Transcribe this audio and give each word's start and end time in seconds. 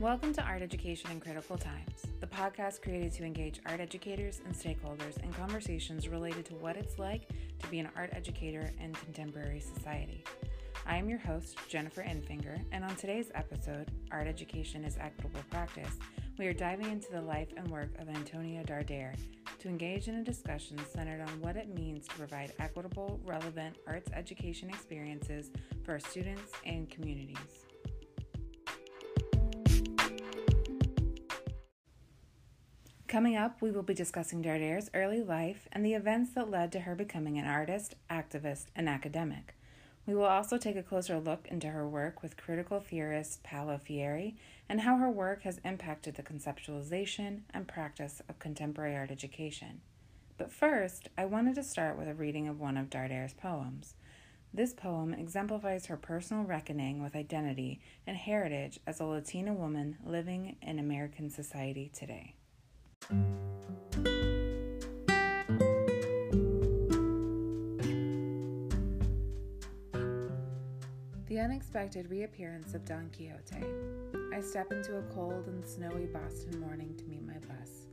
Welcome 0.00 0.32
to 0.34 0.42
Art 0.44 0.62
Education 0.62 1.10
in 1.10 1.18
Critical 1.18 1.58
Times, 1.58 2.06
the 2.20 2.26
podcast 2.28 2.82
created 2.82 3.12
to 3.14 3.24
engage 3.24 3.60
art 3.66 3.80
educators 3.80 4.40
and 4.46 4.54
stakeholders 4.54 5.20
in 5.24 5.32
conversations 5.32 6.06
related 6.06 6.44
to 6.46 6.54
what 6.54 6.76
it's 6.76 7.00
like 7.00 7.28
to 7.58 7.68
be 7.68 7.80
an 7.80 7.88
art 7.96 8.10
educator 8.12 8.70
in 8.80 8.94
contemporary 8.94 9.58
society. 9.58 10.22
I 10.86 10.98
am 10.98 11.08
your 11.08 11.18
host, 11.18 11.58
Jennifer 11.68 12.02
Enfinger, 12.02 12.62
and 12.70 12.84
on 12.84 12.94
today's 12.94 13.32
episode, 13.34 13.90
Art 14.12 14.28
Education 14.28 14.84
is 14.84 14.96
Equitable 14.98 15.42
Practice, 15.50 15.98
we 16.38 16.46
are 16.46 16.52
diving 16.52 16.92
into 16.92 17.10
the 17.10 17.20
life 17.20 17.48
and 17.56 17.68
work 17.68 17.90
of 17.98 18.08
Antonia 18.08 18.62
Darder 18.62 19.16
to 19.58 19.68
engage 19.68 20.06
in 20.06 20.14
a 20.14 20.22
discussion 20.22 20.78
centered 20.94 21.22
on 21.22 21.40
what 21.40 21.56
it 21.56 21.74
means 21.74 22.06
to 22.06 22.14
provide 22.14 22.52
equitable, 22.60 23.18
relevant 23.24 23.74
arts 23.88 24.12
education 24.14 24.68
experiences 24.68 25.50
for 25.82 25.94
our 25.94 25.98
students 25.98 26.52
and 26.64 26.88
communities. 26.88 27.67
Coming 33.08 33.36
up, 33.36 33.62
we 33.62 33.70
will 33.70 33.82
be 33.82 33.94
discussing 33.94 34.42
Darder's 34.42 34.90
early 34.92 35.22
life 35.22 35.66
and 35.72 35.82
the 35.82 35.94
events 35.94 36.34
that 36.34 36.50
led 36.50 36.70
to 36.72 36.80
her 36.80 36.94
becoming 36.94 37.38
an 37.38 37.46
artist, 37.46 37.94
activist, 38.10 38.66
and 38.76 38.86
academic. 38.86 39.54
We 40.06 40.14
will 40.14 40.26
also 40.26 40.58
take 40.58 40.76
a 40.76 40.82
closer 40.82 41.18
look 41.18 41.48
into 41.48 41.68
her 41.68 41.88
work 41.88 42.22
with 42.22 42.36
critical 42.36 42.80
theorist 42.80 43.42
Paulo 43.42 43.78
Freire 43.78 44.32
and 44.68 44.82
how 44.82 44.98
her 44.98 45.08
work 45.10 45.40
has 45.44 45.58
impacted 45.64 46.16
the 46.16 46.22
conceptualization 46.22 47.40
and 47.54 47.66
practice 47.66 48.20
of 48.28 48.38
contemporary 48.38 48.94
art 48.94 49.10
education. 49.10 49.80
But 50.36 50.52
first, 50.52 51.08
I 51.16 51.24
wanted 51.24 51.54
to 51.54 51.64
start 51.64 51.96
with 51.96 52.08
a 52.08 52.14
reading 52.14 52.46
of 52.46 52.60
one 52.60 52.76
of 52.76 52.90
Darder's 52.90 53.32
poems. 53.32 53.94
This 54.52 54.74
poem 54.74 55.14
exemplifies 55.14 55.86
her 55.86 55.96
personal 55.96 56.44
reckoning 56.44 57.02
with 57.02 57.16
identity 57.16 57.80
and 58.06 58.18
heritage 58.18 58.78
as 58.86 59.00
a 59.00 59.06
Latina 59.06 59.54
woman 59.54 59.96
living 60.04 60.56
in 60.60 60.78
American 60.78 61.30
society 61.30 61.90
today. 61.94 62.34
The 71.28 71.40
unexpected 71.40 72.10
reappearance 72.10 72.74
of 72.74 72.86
Don 72.86 73.10
Quixote. 73.10 73.64
I 74.34 74.40
step 74.40 74.72
into 74.72 74.96
a 74.96 75.02
cold 75.14 75.46
and 75.46 75.64
snowy 75.64 76.06
Boston 76.06 76.58
morning 76.58 76.94
to 76.96 77.04
meet 77.04 77.22
my 77.22 77.34
bus. 77.34 77.86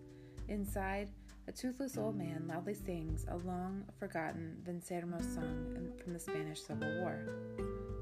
Inside, 0.48 1.12
a 1.48 1.52
toothless 1.52 1.98
old 1.98 2.16
man 2.16 2.46
loudly 2.48 2.74
sings 2.74 3.26
a 3.28 3.38
long 3.38 3.84
forgotten 4.00 4.58
Venceremos 4.64 5.36
song 5.36 5.94
from 6.02 6.14
the 6.14 6.20
Spanish 6.20 6.62
Civil 6.62 7.02
War. 7.02 7.20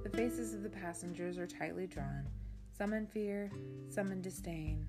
The 0.03 0.15
faces 0.15 0.53
of 0.53 0.61
the 0.61 0.69
passengers 0.69 1.37
are 1.37 1.47
tightly 1.47 1.87
drawn, 1.87 2.27
some 2.71 2.93
in 2.93 3.07
fear, 3.07 3.51
some 3.89 4.11
in 4.11 4.21
disdain, 4.21 4.87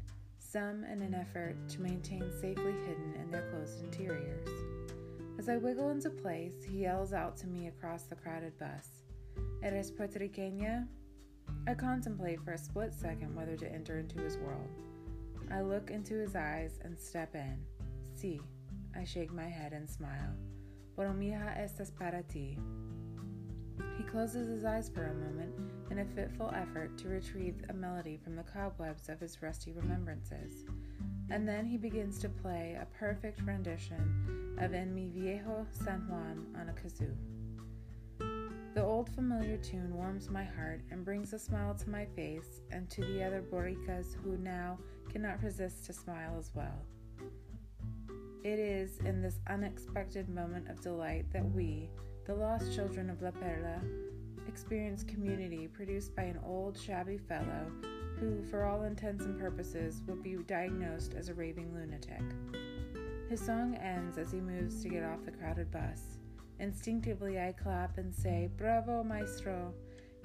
some 0.55 0.84
in 0.84 1.02
an 1.02 1.14
effort 1.14 1.56
to 1.69 1.83
maintain 1.83 2.22
safely 2.41 2.74
hidden 2.86 3.12
in 3.20 3.28
their 3.28 3.50
closed 3.50 3.83
interiors. 3.83 4.48
As 5.36 5.48
I 5.48 5.56
wiggle 5.56 5.91
into 5.91 6.11
place, 6.11 6.62
he 6.64 6.83
yells 6.83 7.12
out 7.12 7.36
to 7.38 7.48
me 7.48 7.66
across 7.66 8.05
the 8.05 8.14
crowded 8.14 8.56
bus 8.56 9.02
Eres 9.64 9.91
Puertorriqueña? 9.91 10.86
I 11.66 11.74
contemplate 11.74 12.41
for 12.41 12.52
a 12.52 12.58
split 12.58 12.94
second 12.94 13.34
whether 13.34 13.56
to 13.56 13.72
enter 13.72 13.98
into 13.98 14.20
his 14.20 14.36
world. 14.36 14.69
I 15.50 15.61
look 15.62 15.91
into 15.91 16.14
his 16.14 16.36
eyes 16.36 16.78
and 16.84 16.96
step 16.96 17.34
in. 17.34 17.58
Si, 18.14 18.41
I 18.96 19.02
shake 19.02 19.33
my 19.33 19.48
head 19.48 19.72
and 19.72 19.91
smile. 19.91 20.36
Pero 20.94 21.12
mija, 21.12 21.58
estas 21.58 21.91
para 21.92 22.22
ti. 22.22 22.61
He 23.98 24.05
closes 24.05 24.46
his 24.46 24.64
eyes 24.64 24.89
for 24.89 25.06
a 25.06 25.14
moment 25.14 25.52
in 25.90 25.98
a 25.98 26.04
fitful 26.04 26.52
effort 26.54 26.96
to 26.98 27.08
retrieve 27.08 27.62
a 27.68 27.72
melody 27.72 28.18
from 28.22 28.36
the 28.36 28.42
cobwebs 28.42 29.08
of 29.08 29.20
his 29.20 29.42
rusty 29.42 29.72
remembrances. 29.72 30.64
And 31.30 31.48
then 31.48 31.64
he 31.64 31.77
begins 31.77 32.18
to 32.20 32.28
play 32.28 32.78
a 32.80 32.86
perfect 32.98 33.40
rendition 33.42 34.56
of 34.61 34.74
En 34.74 34.94
mi 34.94 35.08
viejo 35.08 35.67
San 35.70 36.06
Juan 36.08 36.46
on 36.58 36.68
a 36.68 36.73
kazoo. 36.73 37.14
The 38.74 38.83
old 38.83 39.08
familiar 39.14 39.56
tune 39.56 39.94
warms 39.94 40.28
my 40.28 40.42
heart 40.42 40.80
and 40.90 41.05
brings 41.05 41.33
a 41.33 41.39
smile 41.39 41.74
to 41.74 41.89
my 41.89 42.06
face 42.17 42.61
and 42.73 42.90
to 42.90 43.02
the 43.02 43.23
other 43.23 43.40
Boricuas 43.40 44.17
who 44.23 44.36
now 44.39 44.78
cannot 45.12 45.42
resist 45.42 45.86
to 45.86 45.92
smile 45.92 46.34
as 46.39 46.50
well. 46.55 46.83
It 48.42 48.58
is 48.58 48.98
in 48.98 49.23
this 49.23 49.39
unexpected 49.48 50.28
moment 50.28 50.68
of 50.68 50.83
delight 50.83 51.24
that 51.33 51.48
we, 51.55 51.89
the 52.27 52.34
lost 52.34 52.74
children 52.74 53.08
of 53.08 53.23
La 53.23 53.30
Perla, 53.30 53.80
experience 54.48 55.02
community 55.02 55.68
produced 55.68 56.14
by 56.14 56.22
an 56.22 56.40
old, 56.44 56.78
shabby 56.78 57.18
fellow 57.18 57.70
who, 58.18 58.42
for 58.44 58.64
all 58.64 58.82
intents 58.82 59.24
and 59.24 59.38
purposes, 59.38 60.02
would 60.06 60.22
be 60.22 60.36
diagnosed 60.46 61.14
as 61.14 61.28
a 61.28 61.34
raving 61.34 61.74
lunatic. 61.74 62.22
His 63.28 63.40
song 63.40 63.74
ends 63.77 64.18
as 64.18 64.30
he 64.30 64.40
moves 64.40 64.82
to 64.82 64.88
get 64.88 65.02
off 65.02 65.24
the 65.24 65.32
crowded 65.32 65.70
bus. 65.70 66.18
Instinctively, 66.60 67.40
I 67.40 67.52
clap 67.52 67.98
and 67.98 68.14
say, 68.14 68.48
Bravo, 68.56 69.02
maestro! 69.02 69.74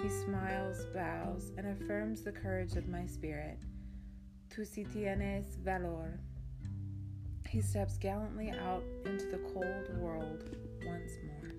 He 0.02 0.10
smiles, 0.10 0.86
bows, 0.94 1.52
and 1.58 1.68
affirms 1.68 2.22
the 2.22 2.32
courage 2.32 2.76
of 2.76 2.88
my 2.88 3.06
spirit. 3.06 3.60
Tu 4.50 4.64
si 4.64 4.86
tienes 4.86 5.58
valor. 5.58 6.20
He 7.50 7.62
steps 7.62 7.98
gallantly 7.98 8.52
out 8.52 8.84
into 9.06 9.26
the 9.26 9.40
cold 9.54 9.98
world 9.98 10.56
once 10.86 11.12
more. 11.26 11.52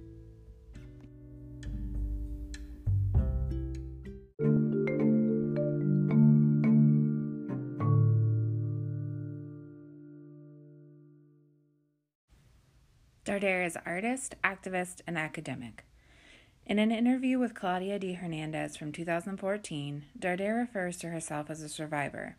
Darder 13.22 13.66
is 13.66 13.76
artist, 13.84 14.34
activist, 14.42 15.02
and 15.06 15.18
academic. 15.18 15.84
In 16.64 16.78
an 16.78 16.90
interview 16.90 17.38
with 17.38 17.54
Claudia 17.54 17.98
D. 17.98 18.14
Hernandez 18.14 18.78
from 18.78 18.92
2014, 18.92 20.04
Darder 20.18 20.56
refers 20.56 20.96
to 20.98 21.08
herself 21.08 21.50
as 21.50 21.60
a 21.60 21.68
survivor. 21.68 22.36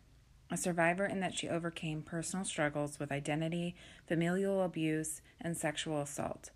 A 0.50 0.56
survivor 0.56 1.06
in 1.06 1.20
that 1.20 1.34
she 1.34 1.48
overcame 1.48 2.02
personal 2.02 2.44
struggles 2.44 2.98
with 2.98 3.12
identity, 3.12 3.76
familial 4.08 4.60
abuse, 4.62 5.22
and 5.40 5.56
sexual 5.56 6.00
assault. 6.00 6.50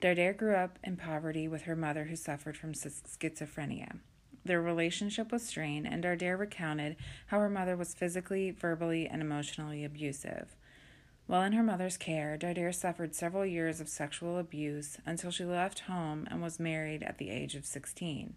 Darder 0.00 0.34
grew 0.34 0.54
up 0.54 0.78
in 0.82 0.96
poverty 0.96 1.46
with 1.46 1.62
her 1.62 1.76
mother 1.76 2.04
who 2.04 2.16
suffered 2.16 2.56
from 2.56 2.72
schizophrenia. 2.72 3.98
Their 4.46 4.62
relationship 4.62 5.30
was 5.30 5.42
strained, 5.42 5.86
and 5.86 6.02
Darder 6.02 6.38
recounted 6.38 6.96
how 7.26 7.38
her 7.40 7.50
mother 7.50 7.76
was 7.76 7.92
physically, 7.92 8.50
verbally, 8.50 9.06
and 9.06 9.20
emotionally 9.20 9.84
abusive. 9.84 10.56
While 11.28 11.42
in 11.42 11.52
her 11.52 11.62
mother's 11.62 11.98
care, 11.98 12.38
Darder 12.38 12.74
suffered 12.74 13.14
several 13.14 13.44
years 13.44 13.82
of 13.82 13.88
sexual 13.90 14.38
abuse 14.38 14.96
until 15.04 15.30
she 15.30 15.44
left 15.44 15.80
home 15.80 16.26
and 16.30 16.40
was 16.40 16.58
married 16.58 17.02
at 17.02 17.18
the 17.18 17.28
age 17.28 17.54
of 17.54 17.66
16. 17.66 18.34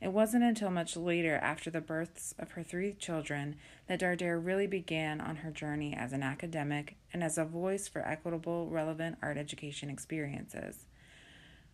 It 0.00 0.08
wasn't 0.08 0.42
until 0.42 0.72
much 0.72 0.96
later, 0.96 1.36
after 1.36 1.70
the 1.70 1.80
births 1.80 2.34
of 2.36 2.50
her 2.50 2.64
three 2.64 2.92
children, 2.92 3.54
that 3.86 4.00
Darder 4.00 4.44
really 4.44 4.66
began 4.66 5.20
on 5.20 5.36
her 5.36 5.52
journey 5.52 5.94
as 5.94 6.12
an 6.12 6.24
academic 6.24 6.96
and 7.12 7.22
as 7.22 7.38
a 7.38 7.44
voice 7.44 7.86
for 7.86 8.00
equitable, 8.00 8.68
relevant 8.68 9.16
art 9.22 9.36
education 9.36 9.88
experiences. 9.88 10.86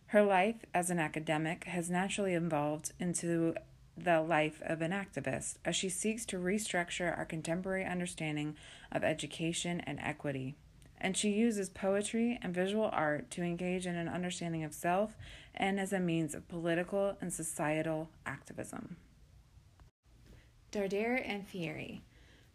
Her 0.07 0.21
life 0.21 0.63
as 0.75 0.91
an 0.91 0.99
academic 0.99 1.63
has 1.63 1.89
naturally 1.89 2.35
evolved 2.35 2.91
into 2.99 3.55
the 3.97 4.21
life 4.21 4.61
of 4.65 4.81
an 4.81 4.91
activist 4.91 5.55
as 5.65 5.75
she 5.75 5.89
seeks 5.89 6.25
to 6.25 6.37
restructure 6.37 7.15
our 7.17 7.25
contemporary 7.25 7.85
understanding 7.85 8.55
of 8.91 9.03
education 9.03 9.81
and 9.81 9.99
equity. 9.99 10.55
And 10.99 11.17
she 11.17 11.29
uses 11.29 11.69
poetry 11.69 12.39
and 12.41 12.53
visual 12.53 12.89
art 12.91 13.31
to 13.31 13.41
engage 13.41 13.87
in 13.87 13.95
an 13.95 14.07
understanding 14.07 14.63
of 14.63 14.73
self 14.73 15.15
and 15.53 15.79
as 15.79 15.91
a 15.91 15.99
means 15.99 16.35
of 16.35 16.47
political 16.47 17.17
and 17.19 17.33
societal 17.33 18.09
activism. 18.25 18.97
Darder 20.71 21.21
and 21.25 21.45
Freire. 21.47 21.99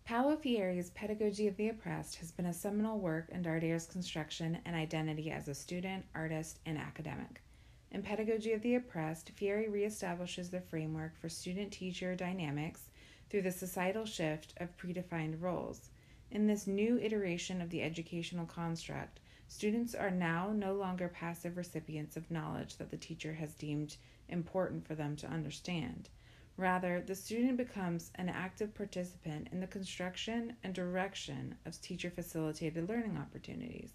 Paulo 0.06 0.36
Freire's 0.36 0.90
Pedagogy 0.90 1.48
of 1.48 1.56
the 1.56 1.68
Oppressed 1.68 2.14
has 2.16 2.30
been 2.30 2.46
a 2.46 2.52
seminal 2.54 2.98
work 2.98 3.28
in 3.30 3.42
Darder's 3.42 3.86
construction 3.86 4.58
and 4.64 4.76
identity 4.76 5.32
as 5.32 5.48
a 5.48 5.54
student, 5.54 6.04
artist, 6.14 6.60
and 6.64 6.78
academic. 6.78 7.42
In 7.96 8.02
Pedagogy 8.02 8.52
of 8.52 8.60
the 8.60 8.75
Oppressed, 8.75 9.31
Freire 9.31 9.70
reestablishes 9.70 10.50
the 10.50 10.60
framework 10.60 11.16
for 11.16 11.31
student 11.31 11.72
teacher 11.72 12.14
dynamics 12.14 12.90
through 13.31 13.40
the 13.40 13.50
societal 13.50 14.04
shift 14.04 14.52
of 14.58 14.76
predefined 14.76 15.40
roles. 15.40 15.88
In 16.31 16.46
this 16.46 16.66
new 16.66 16.98
iteration 16.98 17.62
of 17.62 17.70
the 17.70 17.82
educational 17.82 18.44
construct, 18.44 19.20
students 19.48 19.94
are 19.94 20.10
now 20.10 20.52
no 20.52 20.75
longer 20.75 21.08
passive 21.08 21.56
recipients 21.56 22.19
of 22.19 22.31
knowledge 22.31 22.76
that 22.76 22.90
the 22.90 22.98
teacher 22.98 23.32
has 23.32 23.54
deemed 23.54 23.96
important 24.28 24.87
for 24.87 24.94
them 24.94 25.16
to 25.16 25.28
understand. 25.28 26.10
Rather, 26.58 27.00
the 27.00 27.14
student 27.14 27.56
becomes 27.56 28.10
an 28.16 28.28
active 28.28 28.75
participant 28.75 29.49
in 29.52 29.60
the 29.60 29.66
construction 29.66 30.54
and 30.62 30.75
direction 30.75 31.54
of 31.64 31.81
teacher 31.81 32.10
facilitated 32.10 32.90
learning 32.90 33.16
opportunities. 33.16 33.94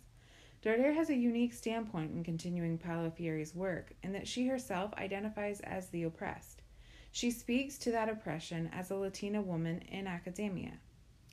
Darder 0.64 0.94
has 0.94 1.10
a 1.10 1.16
unique 1.16 1.54
standpoint 1.54 2.12
in 2.12 2.24
continuing 2.24 2.78
Paulo 2.78 3.10
Freire's 3.10 3.56
work 3.56 3.94
in 4.04 4.12
that 4.12 4.28
she 4.28 4.46
herself 4.46 4.94
identifies 4.94 5.60
as 5.62 5.90
the 5.90 6.04
oppressed. 6.04 6.62
She 7.12 7.32
speaks 7.32 7.80
to 7.80 7.92
that 7.92 8.10
oppression 8.10 8.70
as 8.72 8.92
a 8.92 8.96
Latina 8.96 9.42
woman 9.42 9.80
in 9.90 10.06
academia. 10.06 10.74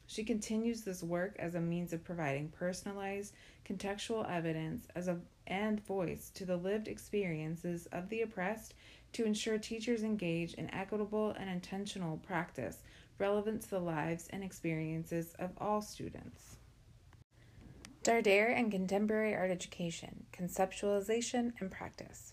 She 0.07 0.25
continues 0.25 0.81
this 0.81 1.03
work 1.03 1.37
as 1.39 1.55
a 1.55 1.61
means 1.61 1.93
of 1.93 2.03
providing 2.03 2.49
personalized, 2.49 3.35
contextual 3.67 4.27
evidence 4.31 4.89
as 4.95 5.09
a, 5.09 5.21
and 5.47 5.85
voice 5.85 6.31
to 6.31 6.47
the 6.47 6.57
lived 6.57 6.89
experiences 6.89 7.87
of 7.93 8.09
the 8.09 8.23
oppressed 8.23 8.73
to 9.13 9.27
ensure 9.27 9.59
teachers 9.59 10.03
engage 10.03 10.55
in 10.55 10.73
equitable 10.73 11.33
and 11.33 11.51
intentional 11.51 12.17
practice 12.17 12.79
relevant 13.19 13.61
to 13.61 13.71
the 13.71 13.79
lives 13.79 14.27
and 14.31 14.43
experiences 14.43 15.35
of 15.39 15.51
all 15.59 15.83
students. 15.83 16.57
Darder 18.05 18.47
and 18.57 18.71
Contemporary 18.71 19.35
Art 19.35 19.51
Education 19.51 20.25
Conceptualization 20.33 21.53
and 21.61 21.71
Practice. 21.71 22.33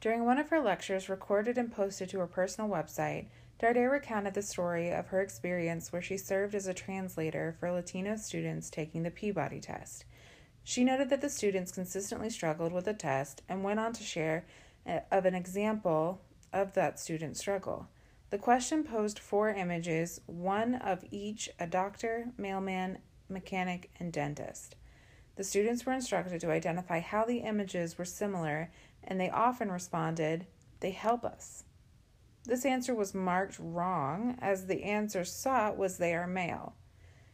During 0.00 0.24
one 0.24 0.38
of 0.38 0.50
her 0.50 0.60
lectures, 0.60 1.08
recorded 1.08 1.58
and 1.58 1.72
posted 1.72 2.08
to 2.10 2.18
her 2.20 2.26
personal 2.26 2.70
website, 2.70 3.26
Darder 3.58 3.90
recounted 3.90 4.34
the 4.34 4.42
story 4.42 4.92
of 4.92 5.08
her 5.08 5.20
experience 5.20 5.92
where 5.92 6.02
she 6.02 6.16
served 6.16 6.54
as 6.54 6.68
a 6.68 6.74
translator 6.74 7.56
for 7.58 7.72
Latino 7.72 8.14
students 8.16 8.70
taking 8.70 9.02
the 9.02 9.10
Peabody 9.10 9.60
test. 9.60 10.04
She 10.62 10.84
noted 10.84 11.08
that 11.10 11.22
the 11.22 11.30
students 11.30 11.72
consistently 11.72 12.30
struggled 12.30 12.72
with 12.72 12.84
the 12.84 12.94
test 12.94 13.42
and 13.48 13.64
went 13.64 13.80
on 13.80 13.94
to 13.94 14.04
share 14.04 14.44
uh, 14.86 15.00
of 15.10 15.24
an 15.24 15.34
example 15.34 16.20
of 16.52 16.74
that 16.74 17.00
student 17.00 17.36
struggle. 17.36 17.88
The 18.30 18.38
question 18.38 18.84
posed 18.84 19.18
four 19.18 19.48
images, 19.48 20.20
one 20.26 20.76
of 20.76 21.04
each 21.10 21.48
a 21.58 21.66
doctor, 21.66 22.26
mailman, 22.36 22.98
mechanic, 23.28 23.90
and 23.98 24.12
dentist. 24.12 24.76
The 25.38 25.44
students 25.44 25.86
were 25.86 25.92
instructed 25.92 26.40
to 26.40 26.50
identify 26.50 26.98
how 26.98 27.24
the 27.24 27.38
images 27.38 27.96
were 27.96 28.04
similar, 28.04 28.72
and 29.04 29.20
they 29.20 29.30
often 29.30 29.70
responded, 29.70 30.48
They 30.80 30.90
help 30.90 31.24
us. 31.24 31.62
This 32.44 32.64
answer 32.64 32.92
was 32.92 33.14
marked 33.14 33.56
wrong, 33.60 34.36
as 34.42 34.66
the 34.66 34.82
answer 34.82 35.24
sought 35.24 35.78
was 35.78 35.96
they 35.96 36.12
are 36.12 36.26
male. 36.26 36.74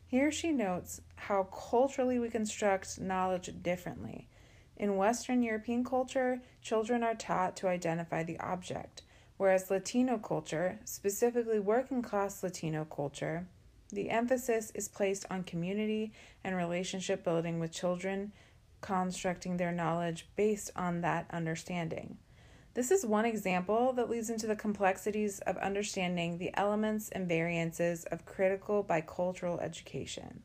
Here 0.04 0.30
she 0.30 0.52
notes 0.52 1.00
how 1.16 1.44
culturally 1.44 2.18
we 2.18 2.28
construct 2.28 3.00
knowledge 3.00 3.50
differently. 3.62 4.28
In 4.76 4.98
Western 4.98 5.42
European 5.42 5.82
culture, 5.82 6.42
children 6.60 7.02
are 7.02 7.14
taught 7.14 7.56
to 7.56 7.68
identify 7.68 8.22
the 8.22 8.38
object, 8.38 9.00
whereas 9.38 9.70
Latino 9.70 10.18
culture, 10.18 10.78
specifically 10.84 11.58
working 11.58 12.02
class 12.02 12.42
Latino 12.42 12.84
culture, 12.84 13.46
the 13.92 14.10
emphasis 14.10 14.72
is 14.74 14.88
placed 14.88 15.26
on 15.30 15.44
community 15.44 16.12
and 16.42 16.56
relationship 16.56 17.22
building 17.22 17.60
with 17.60 17.72
children, 17.72 18.32
constructing 18.80 19.56
their 19.56 19.72
knowledge 19.72 20.26
based 20.36 20.70
on 20.76 21.00
that 21.00 21.26
understanding. 21.32 22.18
This 22.74 22.90
is 22.90 23.06
one 23.06 23.24
example 23.24 23.92
that 23.92 24.10
leads 24.10 24.30
into 24.30 24.48
the 24.48 24.56
complexities 24.56 25.38
of 25.40 25.56
understanding 25.58 26.38
the 26.38 26.50
elements 26.54 27.08
and 27.10 27.28
variances 27.28 28.04
of 28.06 28.26
critical 28.26 28.82
bicultural 28.82 29.62
education. 29.62 30.42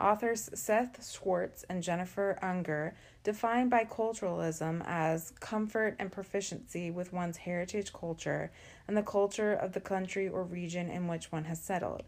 Authors 0.00 0.48
Seth 0.54 1.06
Schwartz 1.06 1.62
and 1.68 1.82
Jennifer 1.82 2.38
Unger 2.40 2.94
define 3.22 3.70
biculturalism 3.70 4.82
as 4.86 5.32
comfort 5.40 5.96
and 5.98 6.10
proficiency 6.10 6.90
with 6.90 7.12
one's 7.12 7.36
heritage 7.36 7.92
culture 7.92 8.50
and 8.88 8.96
the 8.96 9.02
culture 9.02 9.52
of 9.52 9.72
the 9.72 9.80
country 9.80 10.26
or 10.26 10.42
region 10.42 10.88
in 10.88 11.06
which 11.06 11.30
one 11.30 11.44
has 11.44 11.60
settled. 11.60 12.04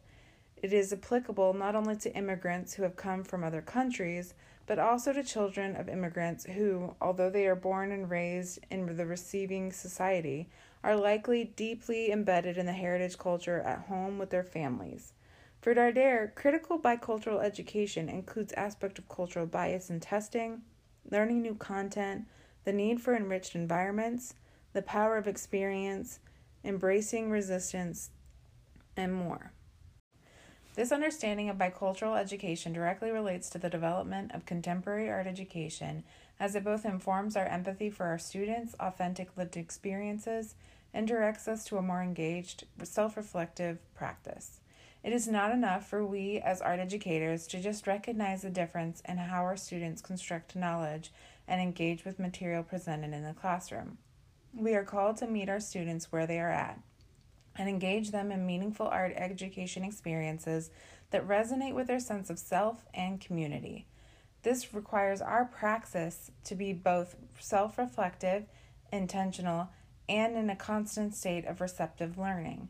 It 0.62 0.72
is 0.72 0.92
applicable 0.92 1.54
not 1.54 1.74
only 1.74 1.96
to 1.96 2.16
immigrants 2.16 2.74
who 2.74 2.84
have 2.84 2.94
come 2.94 3.24
from 3.24 3.42
other 3.42 3.60
countries, 3.60 4.32
but 4.64 4.78
also 4.78 5.12
to 5.12 5.24
children 5.24 5.74
of 5.74 5.88
immigrants 5.88 6.44
who, 6.44 6.94
although 7.00 7.30
they 7.30 7.48
are 7.48 7.56
born 7.56 7.90
and 7.90 8.08
raised 8.08 8.60
in 8.70 8.96
the 8.96 9.04
receiving 9.04 9.72
society, 9.72 10.48
are 10.84 10.94
likely 10.94 11.44
deeply 11.56 12.12
embedded 12.12 12.56
in 12.56 12.66
the 12.66 12.72
heritage 12.72 13.18
culture 13.18 13.58
at 13.60 13.86
home 13.86 14.20
with 14.20 14.30
their 14.30 14.44
families. 14.44 15.14
For 15.60 15.74
Darder, 15.74 16.32
critical 16.36 16.78
bicultural 16.78 17.42
education 17.42 18.08
includes 18.08 18.52
aspect 18.52 19.00
of 19.00 19.08
cultural 19.08 19.46
bias 19.46 19.90
in 19.90 19.98
testing, 19.98 20.62
learning 21.10 21.42
new 21.42 21.56
content, 21.56 22.26
the 22.64 22.72
need 22.72 23.00
for 23.00 23.16
enriched 23.16 23.56
environments, 23.56 24.34
the 24.74 24.82
power 24.82 25.16
of 25.16 25.26
experience, 25.26 26.20
embracing 26.64 27.30
resistance, 27.30 28.10
and 28.96 29.12
more. 29.12 29.52
This 30.74 30.90
understanding 30.90 31.50
of 31.50 31.58
bicultural 31.58 32.18
education 32.18 32.72
directly 32.72 33.10
relates 33.10 33.50
to 33.50 33.58
the 33.58 33.68
development 33.68 34.32
of 34.32 34.46
contemporary 34.46 35.10
art 35.10 35.26
education 35.26 36.02
as 36.40 36.54
it 36.54 36.64
both 36.64 36.86
informs 36.86 37.36
our 37.36 37.44
empathy 37.44 37.90
for 37.90 38.06
our 38.06 38.18
students' 38.18 38.74
authentic 38.80 39.36
lived 39.36 39.58
experiences 39.58 40.54
and 40.94 41.06
directs 41.06 41.46
us 41.46 41.64
to 41.64 41.76
a 41.76 41.82
more 41.82 42.02
engaged, 42.02 42.64
self 42.84 43.18
reflective 43.18 43.78
practice. 43.94 44.60
It 45.04 45.12
is 45.12 45.28
not 45.28 45.52
enough 45.52 45.86
for 45.88 46.06
we 46.06 46.38
as 46.38 46.62
art 46.62 46.78
educators 46.78 47.46
to 47.48 47.60
just 47.60 47.86
recognize 47.86 48.42
the 48.42 48.50
difference 48.50 49.02
in 49.06 49.18
how 49.18 49.42
our 49.42 49.56
students 49.56 50.00
construct 50.00 50.56
knowledge 50.56 51.12
and 51.46 51.60
engage 51.60 52.04
with 52.04 52.18
material 52.18 52.62
presented 52.62 53.12
in 53.12 53.24
the 53.24 53.34
classroom. 53.34 53.98
We 54.54 54.74
are 54.74 54.84
called 54.84 55.18
to 55.18 55.26
meet 55.26 55.50
our 55.50 55.60
students 55.60 56.10
where 56.10 56.26
they 56.26 56.38
are 56.38 56.50
at 56.50 56.80
and 57.56 57.68
engage 57.68 58.10
them 58.10 58.32
in 58.32 58.46
meaningful 58.46 58.88
art 58.88 59.12
education 59.16 59.84
experiences 59.84 60.70
that 61.10 61.26
resonate 61.26 61.74
with 61.74 61.86
their 61.86 62.00
sense 62.00 62.30
of 62.30 62.38
self 62.38 62.84
and 62.94 63.20
community. 63.20 63.86
This 64.42 64.74
requires 64.74 65.20
our 65.20 65.44
praxis 65.44 66.30
to 66.44 66.54
be 66.54 66.72
both 66.72 67.14
self 67.38 67.78
reflective, 67.78 68.44
intentional, 68.92 69.68
and 70.08 70.36
in 70.36 70.50
a 70.50 70.56
constant 70.56 71.14
state 71.14 71.46
of 71.46 71.60
receptive 71.60 72.18
learning. 72.18 72.68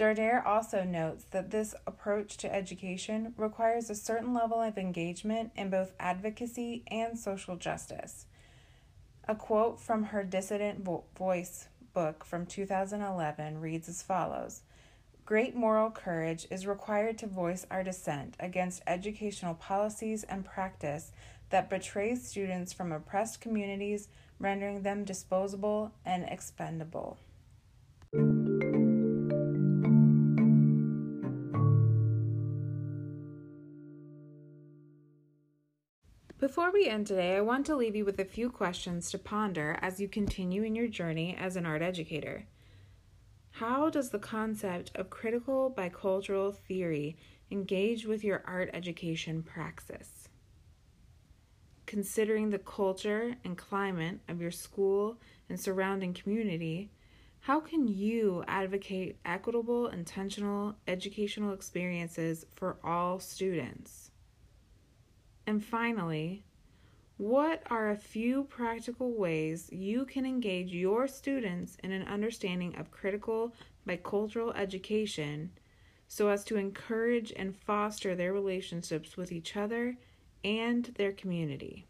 Darder 0.00 0.42
also 0.46 0.82
notes 0.82 1.26
that 1.30 1.50
this 1.50 1.74
approach 1.86 2.38
to 2.38 2.54
education 2.54 3.34
requires 3.36 3.90
a 3.90 3.94
certain 3.94 4.32
level 4.32 4.62
of 4.62 4.78
engagement 4.78 5.50
in 5.56 5.68
both 5.68 5.92
advocacy 6.00 6.84
and 6.86 7.18
social 7.18 7.56
justice. 7.56 8.24
A 9.28 9.34
quote 9.34 9.78
from 9.78 10.04
her 10.04 10.24
Dissident 10.24 10.80
Vo- 10.84 11.04
Voice 11.18 11.68
book 11.92 12.24
from 12.24 12.46
2011 12.46 13.60
reads 13.60 13.88
as 13.88 14.02
follows 14.02 14.62
Great 15.24 15.54
moral 15.54 15.90
courage 15.90 16.46
is 16.50 16.66
required 16.66 17.16
to 17.18 17.26
voice 17.26 17.64
our 17.70 17.84
dissent 17.84 18.36
against 18.40 18.82
educational 18.86 19.54
policies 19.54 20.24
and 20.24 20.44
practice 20.44 21.12
that 21.50 21.70
betrays 21.70 22.26
students 22.26 22.72
from 22.72 22.90
oppressed 22.90 23.40
communities, 23.40 24.08
rendering 24.38 24.82
them 24.82 25.04
disposable 25.04 25.92
and 26.04 26.24
expendable. 26.24 27.16
Before 36.50 36.72
we 36.72 36.88
end 36.88 37.06
today, 37.06 37.36
I 37.36 37.42
want 37.42 37.64
to 37.66 37.76
leave 37.76 37.94
you 37.94 38.04
with 38.04 38.18
a 38.18 38.24
few 38.24 38.50
questions 38.50 39.08
to 39.12 39.18
ponder 39.18 39.78
as 39.80 40.00
you 40.00 40.08
continue 40.08 40.64
in 40.64 40.74
your 40.74 40.88
journey 40.88 41.36
as 41.38 41.54
an 41.54 41.64
art 41.64 41.80
educator. 41.80 42.44
How 43.52 43.88
does 43.88 44.10
the 44.10 44.18
concept 44.18 44.90
of 44.96 45.10
critical 45.10 45.70
bicultural 45.70 46.52
theory 46.52 47.16
engage 47.52 48.04
with 48.04 48.24
your 48.24 48.42
art 48.48 48.68
education 48.74 49.44
praxis? 49.44 50.28
Considering 51.86 52.50
the 52.50 52.58
culture 52.58 53.36
and 53.44 53.56
climate 53.56 54.18
of 54.28 54.40
your 54.40 54.50
school 54.50 55.20
and 55.48 55.60
surrounding 55.60 56.12
community, 56.12 56.90
how 57.38 57.60
can 57.60 57.86
you 57.86 58.42
advocate 58.48 59.20
equitable, 59.24 59.86
intentional 59.86 60.74
educational 60.88 61.52
experiences 61.52 62.44
for 62.56 62.76
all 62.82 63.20
students? 63.20 64.09
And 65.46 65.64
finally, 65.64 66.44
what 67.16 67.62
are 67.68 67.90
a 67.90 67.96
few 67.96 68.44
practical 68.44 69.12
ways 69.12 69.68
you 69.70 70.06
can 70.06 70.24
engage 70.24 70.72
your 70.72 71.06
students 71.06 71.76
in 71.84 71.92
an 71.92 72.06
understanding 72.08 72.74
of 72.76 72.90
critical 72.90 73.54
bicultural 73.86 74.56
education 74.56 75.50
so 76.08 76.28
as 76.28 76.44
to 76.44 76.56
encourage 76.56 77.32
and 77.36 77.54
foster 77.54 78.14
their 78.14 78.32
relationships 78.32 79.16
with 79.16 79.32
each 79.32 79.56
other 79.56 79.96
and 80.44 80.86
their 80.96 81.12
community? 81.12 81.86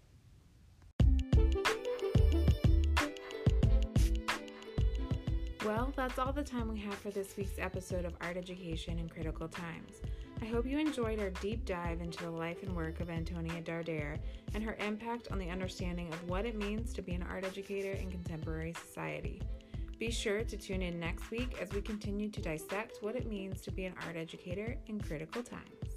Well, 5.64 5.92
that's 5.94 6.18
all 6.18 6.32
the 6.32 6.42
time 6.42 6.68
we 6.68 6.80
have 6.80 6.94
for 6.94 7.10
this 7.10 7.36
week's 7.36 7.58
episode 7.58 8.04
of 8.04 8.14
Art 8.20 8.36
Education 8.36 8.98
in 8.98 9.08
Critical 9.08 9.46
Times. 9.46 10.00
I 10.42 10.46
hope 10.46 10.66
you 10.66 10.78
enjoyed 10.78 11.20
our 11.20 11.30
deep 11.30 11.66
dive 11.66 12.00
into 12.00 12.24
the 12.24 12.30
life 12.30 12.62
and 12.62 12.74
work 12.74 13.00
of 13.00 13.10
Antonia 13.10 13.60
Darder 13.60 14.18
and 14.54 14.64
her 14.64 14.74
impact 14.80 15.28
on 15.30 15.38
the 15.38 15.50
understanding 15.50 16.10
of 16.12 16.28
what 16.30 16.46
it 16.46 16.56
means 16.56 16.94
to 16.94 17.02
be 17.02 17.12
an 17.12 17.22
art 17.28 17.44
educator 17.44 17.92
in 17.92 18.10
contemporary 18.10 18.72
society. 18.72 19.42
Be 19.98 20.10
sure 20.10 20.42
to 20.42 20.56
tune 20.56 20.80
in 20.80 20.98
next 20.98 21.30
week 21.30 21.58
as 21.60 21.70
we 21.72 21.82
continue 21.82 22.30
to 22.30 22.40
dissect 22.40 22.98
what 23.02 23.16
it 23.16 23.28
means 23.28 23.60
to 23.60 23.70
be 23.70 23.84
an 23.84 23.94
art 24.06 24.16
educator 24.16 24.78
in 24.86 24.98
critical 24.98 25.42
times. 25.42 25.89